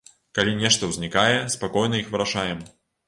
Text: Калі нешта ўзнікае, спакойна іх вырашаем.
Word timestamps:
Калі 0.37 0.53
нешта 0.61 0.89
ўзнікае, 0.93 1.37
спакойна 1.57 2.01
іх 2.03 2.11
вырашаем. 2.17 2.59